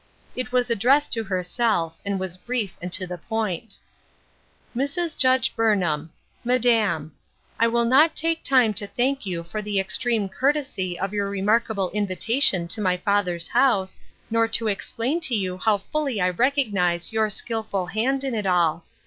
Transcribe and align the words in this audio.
It 0.35 0.51
was 0.51 0.71
addressed 0.71 1.13
to 1.13 1.25
herself, 1.25 1.95
and 2.03 2.19
was 2.19 2.35
brief 2.35 2.75
and 2.81 2.91
to 2.91 3.05
the 3.05 3.19
point:— 3.19 3.77
Mrs. 4.75 5.15
Judge 5.15 5.55
Burnham: 5.55 6.09
Madam: 6.43 7.13
I 7.59 7.67
will 7.67 7.85
not 7.85 8.15
take 8.15 8.43
time 8.43 8.73
to 8.73 8.87
thank 8.87 9.27
you 9.27 9.43
for 9.43 9.61
the 9.61 9.79
extreme 9.79 10.27
courtesy 10.27 10.97
of 10.97 11.13
your 11.13 11.29
remarkable 11.29 11.91
invitation 11.91 12.67
to 12.69 12.81
my 12.81 12.97
father's 12.97 13.49
house, 13.49 13.99
nor 14.31 14.47
to 14.47 14.67
explain 14.69 15.19
to 15.19 15.35
you 15.35 15.59
how 15.59 15.77
fully 15.77 16.19
I 16.19 16.31
recognize 16.31 17.13
your 17.13 17.29
skillful 17.29 17.85
hand 17.85 18.23
in 18.23 18.33
it 18.33 18.47
all. 18.47 18.83